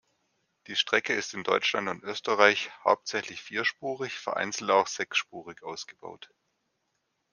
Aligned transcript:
Die 0.65 0.75
Strecke 0.75 1.13
ist 1.13 1.35
in 1.35 1.43
Deutschland 1.43 1.87
und 1.87 2.01
Österreich 2.01 2.71
hauptsächlich 2.83 3.39
vierspurig, 3.39 4.13
vereinzelt 4.17 4.71
auch 4.71 4.87
sechsspurig, 4.87 5.61
ausgebaut. 5.61 6.31